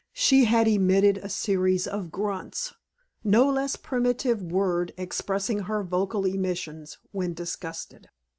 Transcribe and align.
She 0.13 0.45
had 0.45 0.67
emitted 0.67 1.19
a 1.19 1.29
series 1.29 1.85
of 1.85 2.11
grunts 2.11 2.73
no 3.23 3.47
less 3.47 3.75
primitive 3.75 4.41
word 4.41 4.95
expressing 4.97 5.59
her 5.59 5.83
vocal 5.83 6.25
emissions 6.25 6.97
when 7.11 7.35
disgusted. 7.35 8.09